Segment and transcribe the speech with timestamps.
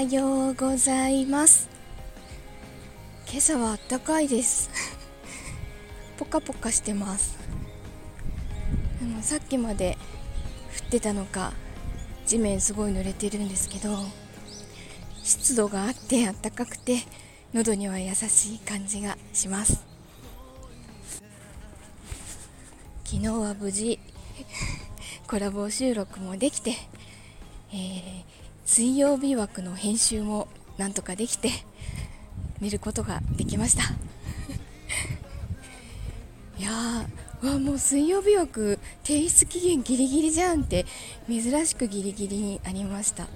[0.00, 1.68] はようございます。
[3.28, 4.70] 今朝は暖かいです。
[6.16, 7.36] ポカポカしてます。
[9.02, 9.98] あのさっきまで
[10.84, 11.52] 降ってたのか
[12.26, 14.06] 地面すごい濡れてるんですけど
[15.22, 17.00] 湿度があって暖かくて
[17.52, 19.84] 喉には優しい感じがします。
[23.04, 24.00] 昨日は無事
[25.28, 26.70] コラボ収録もできて、
[27.70, 28.24] えー、
[28.70, 30.46] 水曜日枠の編集も
[30.78, 31.50] なんとかできて
[32.62, 33.82] 見ることができました。
[36.56, 40.86] いやーわもう水曜日枠提出期限ギリギリじゃんって
[41.28, 43.26] 珍しくギリギリにありました。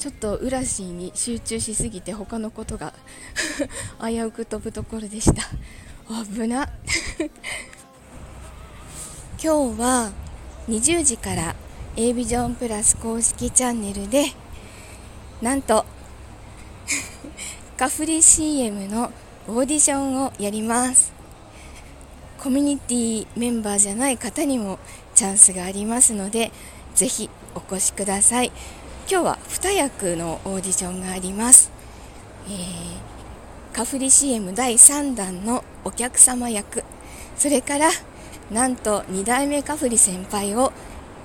[0.00, 2.92] ちょっと浦シに集中しすぎて他のことが
[4.04, 5.48] 危うく飛ぶところでした。
[6.24, 6.68] 危な
[9.40, 10.10] 今日は
[10.68, 11.54] 20時から
[11.96, 14.24] A ビジョンプラス公式チャンネルで
[15.40, 15.86] なんと
[17.76, 19.12] カフリ CM の
[19.46, 21.12] オーディションをやります。
[22.42, 24.80] コミュニティメンバーじゃない方にも
[25.14, 26.50] チャンスがありますので
[26.96, 28.50] ぜひお越しください。
[29.08, 31.70] 今日は2役のオーディションがあります、
[32.48, 36.82] えー、カフリ CM 第3弾のお客様役。
[37.36, 37.90] それから
[38.50, 40.72] なんと2代目カフリ先輩を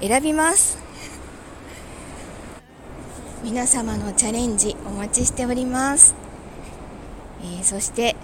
[0.01, 0.77] 選びます。
[3.43, 6.13] 皆様のチャレンジお待ちしております、
[7.41, 8.17] えー、そして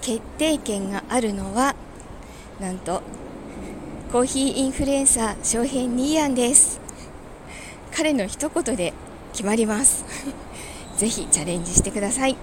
[0.00, 1.76] 決定権があるのは
[2.58, 3.02] なんと
[4.10, 6.80] コーヒーインフルエンサー翔平ニーヤンです。
[7.94, 8.94] 彼の一言で
[9.32, 10.06] 決まります。
[10.96, 12.36] ぜひチャレンジしてください。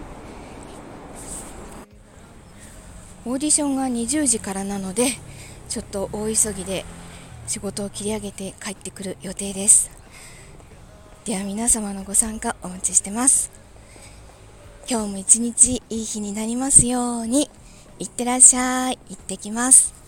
[3.25, 5.07] オーディションが20時からなので
[5.67, 6.85] ちょっと大急ぎで
[7.47, 9.91] 仕事を切り上げて帰ってくる予定です。
[11.25, 13.51] では皆様のご参加お待ちしてます。
[14.89, 17.49] 今日も一日いい日になりますように。
[17.97, 18.99] いってらっしゃい。
[19.09, 20.04] 行ってきます。